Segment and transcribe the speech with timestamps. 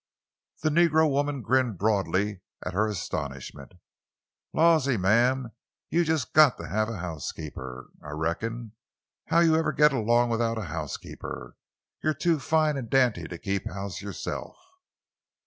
[0.63, 3.73] The negro woman grinned broadly at her astonishment.
[4.51, 5.51] "Lawsey, ma'am;
[5.91, 8.71] you jes' got to have a housekeeper, I reckon!
[9.27, 11.55] How you ever git along without a housekeeper?
[12.03, 14.57] You're too fine an' dainty to keep house you'self!"